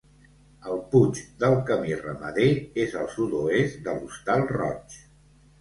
[0.71, 2.49] El Puig del Camí Ramader
[2.87, 5.01] és al sud-oest de l'Hostal Roig.